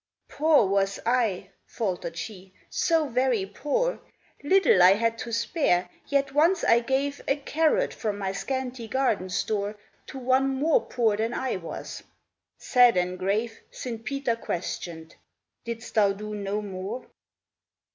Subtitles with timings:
[0.27, 2.55] "Poor was I," faltered she,"
[2.87, 3.99] so very poor!
[4.43, 9.29] Little I had to spare, yet once I gave A carrot from my scanty garden
[9.29, 9.77] store
[10.07, 12.01] To one more poor than I was."
[12.57, 15.15] Sad and grave Saint Peter questioned,"
[15.65, 17.05] Didst thou do no more?